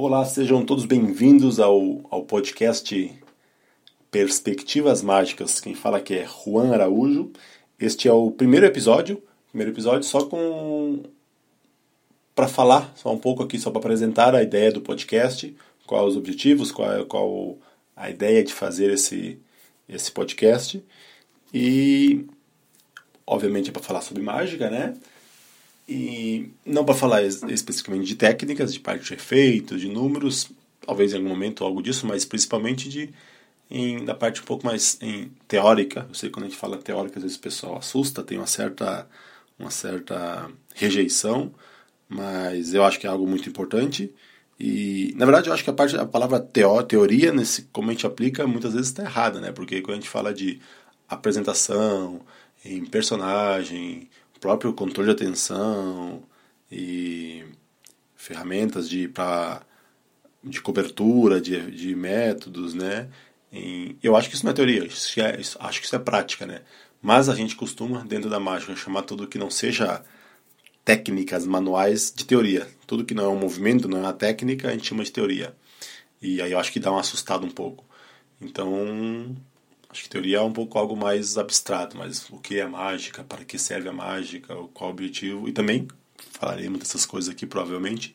Olá, 0.00 0.24
sejam 0.24 0.64
todos 0.64 0.84
bem-vindos 0.84 1.58
ao, 1.58 2.06
ao 2.08 2.22
podcast 2.22 3.20
Perspectivas 4.12 5.02
Mágicas. 5.02 5.58
Quem 5.58 5.74
fala 5.74 5.96
aqui 5.96 6.14
é 6.14 6.24
Juan 6.24 6.72
Araújo. 6.72 7.32
Este 7.80 8.06
é 8.06 8.12
o 8.12 8.30
primeiro 8.30 8.64
episódio, 8.64 9.20
primeiro 9.48 9.72
episódio 9.72 10.04
só 10.04 10.24
com 10.24 11.02
para 12.32 12.46
falar 12.46 12.92
só 12.94 13.12
um 13.12 13.18
pouco 13.18 13.42
aqui, 13.42 13.58
só 13.58 13.72
para 13.72 13.80
apresentar 13.80 14.36
a 14.36 14.42
ideia 14.44 14.70
do 14.70 14.80
podcast, 14.80 15.52
quais 15.84 16.06
os 16.06 16.16
objetivos, 16.16 16.70
qual, 16.70 17.04
qual 17.04 17.58
a 17.96 18.08
ideia 18.08 18.44
de 18.44 18.54
fazer 18.54 18.92
esse, 18.92 19.36
esse 19.88 20.12
podcast. 20.12 20.80
E, 21.52 22.24
obviamente, 23.26 23.70
é 23.70 23.72
para 23.72 23.82
falar 23.82 24.02
sobre 24.02 24.22
mágica, 24.22 24.70
né? 24.70 24.94
E 25.88 26.50
não 26.66 26.84
para 26.84 26.94
falar 26.94 27.22
especificamente 27.22 28.06
de 28.06 28.14
técnicas, 28.14 28.72
de 28.72 28.80
parte 28.80 29.06
de 29.06 29.14
efeitos, 29.14 29.80
de 29.80 29.88
números, 29.88 30.50
talvez 30.84 31.12
em 31.12 31.16
algum 31.16 31.28
momento 31.28 31.64
algo 31.64 31.82
disso, 31.82 32.06
mas 32.06 32.24
principalmente 32.24 32.88
de 32.88 33.10
em, 33.70 34.04
da 34.04 34.14
parte 34.14 34.40
um 34.40 34.44
pouco 34.44 34.66
mais 34.66 34.98
em, 35.00 35.30
teórica. 35.46 36.06
Eu 36.08 36.14
sei 36.14 36.28
que 36.28 36.34
quando 36.34 36.46
a 36.46 36.48
gente 36.48 36.58
fala 36.58 36.78
teórica, 36.78 37.18
às 37.18 37.22
vezes 37.22 37.38
o 37.38 37.40
pessoal 37.40 37.78
assusta, 37.78 38.22
tem 38.22 38.38
uma 38.38 38.46
certa, 38.46 39.08
uma 39.58 39.70
certa 39.70 40.50
rejeição, 40.74 41.54
mas 42.08 42.74
eu 42.74 42.84
acho 42.84 42.98
que 42.98 43.06
é 43.06 43.10
algo 43.10 43.26
muito 43.26 43.48
importante. 43.48 44.12
E, 44.58 45.14
na 45.16 45.24
verdade, 45.24 45.48
eu 45.48 45.54
acho 45.54 45.62
que 45.62 45.70
a, 45.70 45.72
parte, 45.72 45.96
a 45.96 46.06
palavra 46.06 46.40
teo, 46.40 46.82
teoria, 46.82 47.32
nesse, 47.32 47.62
como 47.72 47.90
a 47.90 47.92
gente 47.92 48.06
aplica, 48.06 48.46
muitas 48.46 48.72
vezes 48.74 48.88
está 48.88 49.04
errada, 49.04 49.40
né? 49.40 49.52
Porque 49.52 49.80
quando 49.80 49.98
a 49.98 50.00
gente 50.00 50.08
fala 50.08 50.34
de 50.34 50.60
apresentação, 51.08 52.20
em 52.64 52.84
personagem, 52.84 54.08
próprio 54.40 54.72
controle 54.72 55.14
de 55.14 55.24
atenção 55.24 56.22
e 56.70 57.44
ferramentas 58.16 58.88
de, 58.88 59.08
pra, 59.08 59.62
de 60.42 60.60
cobertura, 60.60 61.40
de, 61.40 61.70
de 61.70 61.94
métodos, 61.94 62.74
né? 62.74 63.08
Em, 63.52 63.96
eu 64.02 64.16
acho 64.16 64.28
que 64.28 64.34
isso 64.34 64.44
não 64.44 64.52
é 64.52 64.54
teoria, 64.54 64.84
isso 64.84 65.20
é, 65.20 65.40
isso, 65.40 65.56
acho 65.60 65.80
que 65.80 65.86
isso 65.86 65.96
é 65.96 65.98
prática, 65.98 66.46
né? 66.46 66.62
Mas 67.00 67.28
a 67.28 67.34
gente 67.34 67.56
costuma, 67.56 68.04
dentro 68.04 68.28
da 68.28 68.40
mágica, 68.40 68.74
chamar 68.76 69.02
tudo 69.02 69.28
que 69.28 69.38
não 69.38 69.50
seja 69.50 70.04
técnicas 70.84 71.46
manuais 71.46 72.12
de 72.14 72.24
teoria. 72.24 72.66
Tudo 72.86 73.04
que 73.04 73.14
não 73.14 73.24
é 73.24 73.28
um 73.28 73.38
movimento, 73.38 73.88
não 73.88 73.98
é 73.98 74.00
uma 74.00 74.12
técnica, 74.12 74.68
a 74.68 74.72
gente 74.72 74.88
chama 74.88 75.04
de 75.04 75.12
teoria. 75.12 75.54
E 76.20 76.42
aí 76.42 76.52
eu 76.52 76.58
acho 76.58 76.72
que 76.72 76.80
dá 76.80 76.90
um 76.90 76.98
assustado 76.98 77.46
um 77.46 77.50
pouco. 77.50 77.84
Então, 78.40 79.36
Acho 79.90 80.02
que 80.02 80.08
teoria 80.10 80.38
é 80.38 80.40
um 80.42 80.52
pouco 80.52 80.78
algo 80.78 80.94
mais 80.94 81.38
abstrato, 81.38 81.96
mas 81.96 82.28
o 82.30 82.38
que 82.38 82.58
é 82.58 82.66
mágica, 82.66 83.24
para 83.24 83.44
que 83.44 83.58
serve 83.58 83.88
a 83.88 83.92
mágica, 83.92 84.54
qual 84.74 84.90
o 84.90 84.92
objetivo, 84.92 85.48
e 85.48 85.52
também 85.52 85.88
falaremos 86.32 86.78
dessas 86.78 87.06
coisas 87.06 87.30
aqui 87.30 87.46
provavelmente, 87.46 88.14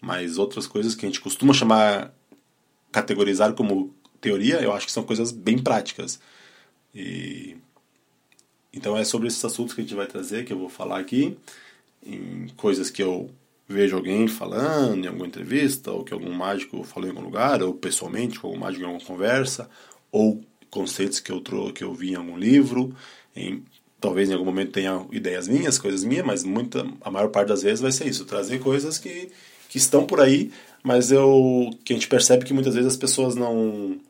mas 0.00 0.38
outras 0.38 0.66
coisas 0.66 0.94
que 0.94 1.04
a 1.04 1.08
gente 1.08 1.20
costuma 1.20 1.52
chamar, 1.52 2.12
categorizar 2.90 3.52
como 3.52 3.94
teoria, 4.20 4.60
eu 4.62 4.72
acho 4.72 4.86
que 4.86 4.92
são 4.92 5.04
coisas 5.04 5.30
bem 5.30 5.58
práticas. 5.58 6.18
E 6.94 7.56
então 8.72 8.96
é 8.96 9.04
sobre 9.04 9.28
esses 9.28 9.44
assuntos 9.44 9.74
que 9.74 9.82
a 9.82 9.84
gente 9.84 9.94
vai 9.94 10.06
trazer, 10.06 10.44
que 10.44 10.52
eu 10.52 10.58
vou 10.58 10.68
falar 10.68 10.98
aqui, 10.98 11.36
em 12.04 12.48
coisas 12.56 12.90
que 12.90 13.02
eu 13.02 13.30
vejo 13.68 13.96
alguém 13.96 14.26
falando 14.28 15.04
em 15.04 15.08
alguma 15.08 15.26
entrevista, 15.26 15.90
ou 15.92 16.04
que 16.04 16.12
algum 16.12 16.32
mágico 16.32 16.82
falou 16.84 17.08
em 17.08 17.12
algum 17.12 17.24
lugar, 17.24 17.62
ou 17.62 17.74
pessoalmente 17.74 18.40
com 18.40 18.46
algum 18.48 18.58
mágico 18.58 18.82
em 18.82 18.86
alguma 18.86 19.04
conversa, 19.04 19.68
ou 20.10 20.42
conceitos 20.72 21.20
que 21.20 21.30
eu, 21.30 21.40
trou 21.40 21.70
que 21.70 21.84
eu 21.84 21.92
vi 21.94 22.12
em 22.12 22.14
algum 22.14 22.36
livro, 22.36 22.96
em, 23.36 23.62
talvez 24.00 24.30
em 24.30 24.32
algum 24.32 24.46
momento 24.46 24.72
tenha 24.72 25.06
ideias 25.12 25.46
minhas, 25.46 25.78
coisas 25.78 26.02
minhas, 26.02 26.24
mas 26.24 26.44
muita, 26.44 26.84
a 27.02 27.10
maior 27.10 27.28
parte 27.28 27.48
das 27.48 27.62
vezes 27.62 27.80
vai 27.80 27.92
ser 27.92 28.08
isso, 28.08 28.24
trazer 28.24 28.58
coisas 28.58 28.96
que, 28.96 29.30
que 29.68 29.76
estão 29.76 30.06
por 30.06 30.18
aí, 30.18 30.50
mas 30.82 31.12
eu 31.12 31.70
que 31.84 31.92
a 31.92 31.96
gente 31.96 32.08
percebe 32.08 32.44
que 32.46 32.54
muitas 32.54 32.74
vezes 32.74 32.92
as 32.92 32.96
pessoas 32.96 33.36
não 33.36 34.00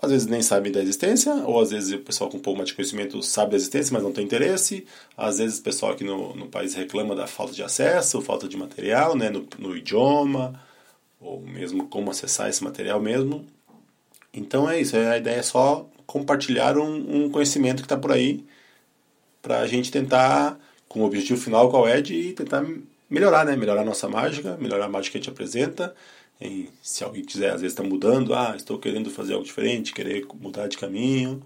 às 0.00 0.12
vezes 0.12 0.26
nem 0.26 0.42
sabem 0.42 0.70
da 0.70 0.80
existência, 0.80 1.32
ou 1.46 1.60
às 1.60 1.70
vezes 1.70 1.92
o 1.94 1.98
pessoal 1.98 2.30
com 2.30 2.36
um 2.36 2.40
pouco 2.40 2.58
mais 2.58 2.68
de 2.68 2.76
conhecimento 2.76 3.22
sabe 3.22 3.52
da 3.52 3.56
existência, 3.56 3.92
mas 3.92 4.02
não 4.02 4.12
tem 4.12 4.24
interesse. 4.24 4.86
Às 5.16 5.38
vezes 5.38 5.58
o 5.58 5.62
pessoal 5.62 5.92
aqui 5.92 6.04
no, 6.04 6.36
no 6.36 6.46
país 6.46 6.74
reclama 6.74 7.14
da 7.14 7.26
falta 7.26 7.54
de 7.54 7.62
acesso, 7.62 8.20
falta 8.20 8.46
de 8.46 8.56
material, 8.56 9.16
né, 9.16 9.30
no, 9.30 9.46
no 9.58 9.76
idioma, 9.76 10.60
ou 11.20 11.40
mesmo 11.40 11.88
como 11.88 12.10
acessar 12.10 12.50
esse 12.50 12.62
material 12.62 13.00
mesmo. 13.00 13.46
Então 14.34 14.68
é 14.68 14.80
isso, 14.80 14.96
a 14.96 15.16
ideia 15.16 15.36
é 15.36 15.42
só 15.42 15.88
compartilhar 16.06 16.76
um, 16.76 17.24
um 17.24 17.30
conhecimento 17.30 17.78
que 17.78 17.86
está 17.86 17.96
por 17.96 18.12
aí 18.12 18.44
para 19.40 19.60
a 19.60 19.66
gente 19.66 19.90
tentar, 19.90 20.58
com 20.88 21.00
o 21.02 21.04
objetivo 21.04 21.40
final 21.40 21.70
qual 21.70 21.86
é, 21.86 22.00
de 22.00 22.32
tentar 22.32 22.64
melhorar, 23.08 23.44
né? 23.44 23.56
Melhorar 23.56 23.82
a 23.82 23.84
nossa 23.84 24.08
mágica, 24.08 24.56
melhorar 24.58 24.86
a 24.86 24.88
mágica 24.88 25.12
que 25.12 25.18
a 25.18 25.20
gente 25.20 25.30
apresenta. 25.30 25.94
E 26.40 26.68
se 26.82 27.04
alguém 27.04 27.24
quiser, 27.24 27.52
às 27.52 27.60
vezes 27.60 27.72
está 27.72 27.82
mudando, 27.82 28.34
ah, 28.34 28.54
estou 28.56 28.78
querendo 28.78 29.10
fazer 29.10 29.34
algo 29.34 29.44
diferente, 29.44 29.92
querer 29.92 30.26
mudar 30.40 30.66
de 30.66 30.76
caminho, 30.76 31.42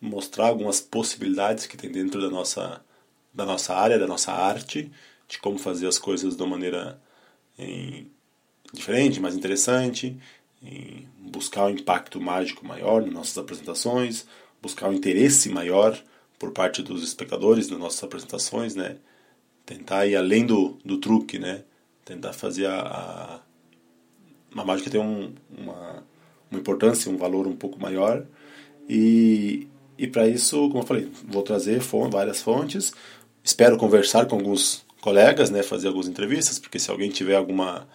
mostrar 0.00 0.48
algumas 0.48 0.80
possibilidades 0.80 1.66
que 1.66 1.76
tem 1.76 1.90
dentro 1.90 2.20
da 2.20 2.28
nossa, 2.30 2.82
da 3.32 3.46
nossa 3.46 3.74
área, 3.74 3.98
da 3.98 4.06
nossa 4.06 4.32
arte, 4.32 4.90
de 5.28 5.38
como 5.38 5.58
fazer 5.58 5.86
as 5.86 5.98
coisas 5.98 6.36
de 6.36 6.42
uma 6.42 6.50
maneira 6.50 7.00
em, 7.58 8.10
diferente, 8.72 9.20
mais 9.20 9.34
interessante, 9.36 10.18
em 10.64 11.08
buscar 11.18 11.66
um 11.66 11.70
impacto 11.70 12.20
mágico 12.20 12.66
maior 12.66 13.02
nas 13.02 13.12
nossas 13.12 13.38
apresentações, 13.38 14.26
buscar 14.62 14.88
um 14.88 14.92
interesse 14.92 15.48
maior 15.48 16.00
por 16.38 16.52
parte 16.52 16.82
dos 16.82 17.02
espectadores 17.02 17.68
nas 17.68 17.78
nossas 17.78 18.02
apresentações, 18.02 18.74
né? 18.74 18.96
Tentar 19.66 20.06
ir 20.06 20.16
além 20.16 20.46
do, 20.46 20.78
do 20.84 20.98
truque, 20.98 21.38
né? 21.38 21.64
Tentar 22.04 22.32
fazer 22.32 22.66
a, 22.66 22.80
a, 22.80 23.40
a 24.60 24.64
mágica 24.64 24.90
ter 24.90 24.98
um, 24.98 25.32
uma, 25.56 26.02
uma 26.50 26.60
importância, 26.60 27.10
um 27.10 27.16
valor 27.16 27.46
um 27.46 27.56
pouco 27.56 27.80
maior. 27.80 28.24
E, 28.88 29.66
e 29.98 30.06
para 30.06 30.28
isso, 30.28 30.68
como 30.68 30.80
eu 30.80 30.86
falei, 30.86 31.10
vou 31.26 31.42
trazer 31.42 31.80
várias 31.80 32.42
fontes. 32.42 32.92
Espero 33.42 33.76
conversar 33.76 34.26
com 34.26 34.36
alguns 34.36 34.84
colegas, 35.00 35.50
né? 35.50 35.62
Fazer 35.62 35.88
algumas 35.88 36.08
entrevistas, 36.08 36.58
porque 36.58 36.78
se 36.78 36.90
alguém 36.90 37.10
tiver 37.10 37.36
alguma 37.36 37.86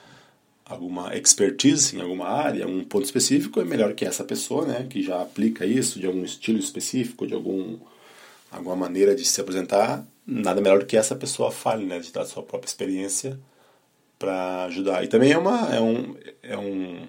alguma 0.69 1.17
expertise 1.17 1.97
em 1.97 2.01
alguma 2.01 2.27
área, 2.27 2.67
um 2.67 2.83
ponto 2.83 3.03
específico, 3.03 3.59
é 3.59 3.65
melhor 3.65 3.93
que 3.95 4.05
essa 4.05 4.23
pessoa, 4.23 4.65
né, 4.67 4.85
que 4.87 5.01
já 5.01 5.19
aplica 5.19 5.65
isso 5.65 5.99
de 5.99 6.05
algum 6.05 6.23
estilo 6.23 6.59
específico, 6.59 7.25
de 7.25 7.33
algum 7.33 7.79
alguma 8.51 8.75
maneira 8.75 9.15
de 9.15 9.25
se 9.25 9.41
apresentar, 9.41 10.05
nada 10.25 10.61
melhor 10.61 10.79
do 10.79 10.85
que 10.85 10.97
essa 10.97 11.15
pessoa 11.15 11.51
fale, 11.51 11.85
né, 11.85 11.99
de 11.99 12.11
dar 12.11 12.25
sua 12.25 12.43
própria 12.43 12.69
experiência 12.69 13.39
para 14.19 14.65
ajudar. 14.65 15.03
E 15.03 15.07
também 15.07 15.31
é 15.31 15.37
uma 15.37 15.75
é 15.75 15.81
um 15.81 16.15
é 16.43 16.57
um 16.57 17.07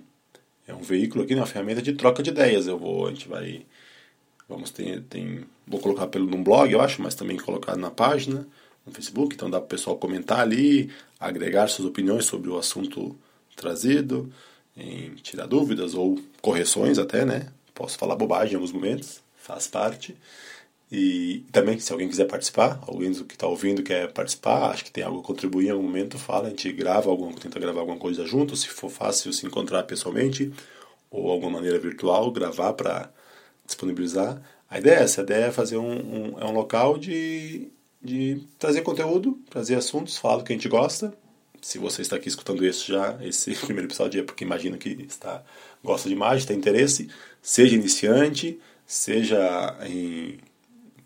é 0.66 0.75
um 0.75 0.82
veículo 0.82 1.25
aqui, 1.25 1.34
né, 1.34 1.41
uma 1.41 1.47
ferramenta 1.47 1.82
de 1.82 1.93
troca 1.93 2.22
de 2.22 2.31
ideias. 2.31 2.66
Eu 2.66 2.78
vou, 2.78 3.06
a 3.09 3.10
gente 3.10 3.28
vai 3.28 3.66
vamos 4.49 4.70
ter 4.70 5.03
tem 5.10 5.44
vou 5.66 5.81
colocar 5.81 6.06
pelo 6.09 6.26
num 6.26 6.43
blog, 6.43 6.72
eu 6.72 6.81
acho, 6.81 7.03
mas 7.03 7.15
também 7.15 7.37
colocar 7.37 7.76
na 7.76 7.91
página 7.91 8.47
no 8.87 8.93
Facebook, 8.93 9.34
então 9.34 9.50
dá 9.50 9.59
para 9.59 9.66
o 9.66 9.69
pessoal 9.69 9.99
comentar 9.99 10.41
ali, 10.41 10.91
agregar 11.19 11.69
suas 11.69 11.87
opiniões 11.87 12.25
sobre 12.25 12.49
o 12.50 12.59
assunto 12.59 13.16
trazido, 13.56 14.33
em 14.77 15.15
tirar 15.16 15.47
dúvidas 15.47 15.94
ou 15.94 16.19
correções 16.41 16.99
até, 16.99 17.25
né? 17.25 17.49
Posso 17.75 17.99
falar 17.99 18.16
bobagem 18.16 18.53
em 18.53 18.56
alguns 18.56 18.72
momentos, 18.72 19.22
faz 19.37 19.66
parte. 19.66 20.16
E 20.93 21.44
também, 21.53 21.78
se 21.78 21.93
alguém 21.93 22.09
quiser 22.09 22.27
participar, 22.27 22.83
alguém 22.87 23.12
que 23.12 23.34
está 23.34 23.47
ouvindo 23.47 23.83
quer 23.83 24.12
participar, 24.12 24.71
acho 24.71 24.84
que 24.84 24.91
tem 24.91 25.05
algo 25.05 25.21
a 25.21 25.22
contribuir 25.22 25.69
em 25.69 25.71
algum 25.71 25.84
momento, 25.84 26.19
fala, 26.19 26.49
a 26.49 26.50
gente 26.50 26.72
grava, 26.72 27.09
algum, 27.09 27.33
tenta 27.33 27.61
gravar 27.61 27.81
alguma 27.81 27.99
coisa 27.99 28.27
junto, 28.27 28.56
se 28.56 28.66
for 28.69 28.91
fácil 28.91 29.33
se 29.33 29.47
encontrar 29.47 29.84
pessoalmente 29.84 30.53
ou 31.09 31.31
alguma 31.31 31.53
maneira 31.53 31.78
virtual, 31.78 32.31
gravar 32.32 32.72
para 32.72 33.11
disponibilizar. 33.65 34.43
A 34.69 34.78
ideia 34.78 34.97
é 34.97 35.03
essa, 35.03 35.21
a 35.21 35.25
ideia 35.25 35.44
é 35.47 35.53
fazer 35.53 35.77
um, 35.77 35.93
um, 35.93 36.38
é 36.41 36.44
um 36.44 36.53
local 36.53 36.99
de, 36.99 37.69
de 38.03 38.43
trazer 38.59 38.82
conteúdo, 38.82 39.38
trazer 39.49 39.77
assuntos, 39.77 40.17
falar 40.17 40.38
do 40.38 40.44
que 40.44 40.53
a 40.53 40.56
gente 40.56 40.69
gosta, 40.69 41.15
se 41.60 41.78
você 41.78 42.03
está 42.03 42.16
aqui 42.16 42.28
escutando 42.28 42.65
isso 42.65 42.90
já, 42.90 43.19
esse 43.23 43.55
primeiro 43.67 43.88
episódio 43.88 44.20
é 44.20 44.25
porque 44.25 44.44
imagino 44.44 44.79
que 44.79 44.90
está 45.08 45.43
gosta 45.82 46.08
de 46.08 46.14
imagem, 46.14 46.46
tem 46.46 46.56
interesse, 46.56 47.08
seja 47.40 47.75
iniciante, 47.75 48.58
seja 48.87 49.76
em 49.87 50.38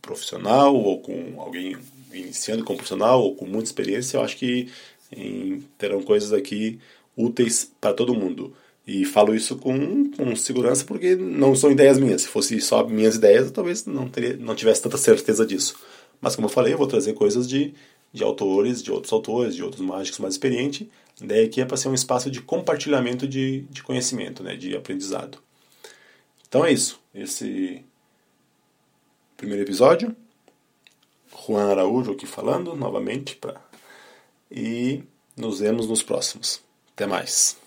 profissional 0.03 0.75
ou 0.75 1.01
com 1.01 1.41
alguém 1.41 1.77
iniciando 2.13 2.65
como 2.65 2.77
profissional 2.77 3.23
ou 3.23 3.35
com 3.35 3.47
muita 3.47 3.69
experiência, 3.69 4.17
eu 4.17 4.23
acho 4.23 4.37
que 4.37 4.71
em, 5.11 5.63
terão 5.79 6.03
coisas 6.03 6.33
aqui 6.33 6.79
úteis 7.17 7.71
para 7.81 7.93
todo 7.93 8.15
mundo. 8.15 8.55
E 8.87 9.05
falo 9.05 9.35
isso 9.35 9.57
com, 9.57 10.11
com 10.11 10.37
segurança 10.37 10.85
porque 10.85 11.17
não 11.17 11.55
são 11.57 11.71
ideias 11.71 11.99
minhas. 11.99 12.23
Se 12.23 12.29
fosse 12.29 12.61
só 12.61 12.87
minhas 12.87 13.17
ideias, 13.17 13.47
eu 13.47 13.51
talvez 13.51 13.87
não, 13.87 14.09
teria, 14.09 14.37
não 14.37 14.55
tivesse 14.55 14.83
tanta 14.83 14.99
certeza 14.99 15.47
disso. 15.47 15.75
Mas 16.21 16.37
como 16.37 16.47
eu 16.47 16.51
falei, 16.51 16.75
eu 16.75 16.79
vou 16.79 16.87
trazer 16.87 17.15
coisas 17.15 17.49
de 17.49 17.73
de 18.15 18.23
autores, 18.23 18.81
de 18.81 18.93
outros 18.93 19.13
autores, 19.13 19.57
de 19.57 19.63
outros 19.63 19.83
mágicos 19.83 20.21
mais 20.21 20.35
experientes. 20.35 20.87
A 21.21 21.25
ideia 21.25 21.45
aqui 21.45 21.61
é 21.61 21.65
para 21.65 21.77
ser 21.77 21.89
um 21.89 21.95
espaço 21.95 22.31
de 22.31 22.41
compartilhamento 22.41 23.27
de, 23.27 23.63
de 23.63 23.83
conhecimento, 23.83 24.43
né, 24.43 24.55
de 24.55 24.77
aprendizado. 24.77 25.39
Então 26.49 26.65
é 26.65 26.73
isso. 26.73 27.01
Esse 27.13 27.85
primeiro 29.37 29.65
episódio. 29.65 30.15
Juan 31.47 31.73
Araújo 31.73 32.13
aqui 32.13 32.27
falando 32.27 32.77
novamente. 32.77 33.35
Pra... 33.35 33.61
E 34.49 35.03
nos 35.37 35.59
vemos 35.59 35.89
nos 35.89 36.03
próximos. 36.03 36.63
Até 36.95 37.07
mais. 37.07 37.64